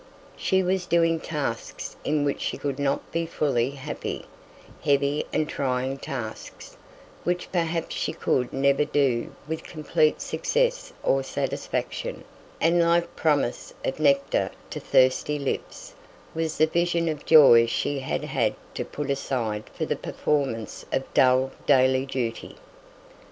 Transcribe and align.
She 0.35 0.63
was 0.63 0.87
doing 0.87 1.19
tasks 1.19 1.95
in 2.03 2.25
which 2.25 2.41
she 2.41 2.57
could 2.57 2.79
not 2.79 3.11
be 3.11 3.27
fully 3.27 3.69
happy, 3.69 4.25
heavy 4.83 5.27
and 5.31 5.47
trying 5.47 5.99
tasks, 5.99 6.75
which 7.23 7.51
perhaps 7.51 7.95
she 7.97 8.11
could 8.11 8.51
never 8.51 8.83
do 8.83 9.31
with 9.47 9.61
complete 9.63 10.19
success 10.19 10.91
or 11.03 11.21
satisfaction; 11.21 12.23
and 12.59 12.81
like 12.81 13.15
promise 13.15 13.75
of 13.85 13.99
nectar 13.99 14.49
to 14.71 14.79
thirsty 14.79 15.37
lips 15.37 15.93
was 16.33 16.57
the 16.57 16.65
vision 16.65 17.07
of 17.07 17.23
joys 17.23 17.69
she 17.69 17.99
had 17.99 18.23
had 18.23 18.55
to 18.73 18.83
put 18.83 19.11
aside 19.11 19.65
for 19.69 19.85
the 19.85 19.95
performance 19.95 20.83
of 20.91 21.03
dull 21.13 21.51
daily 21.67 22.07
duty. 22.07 22.55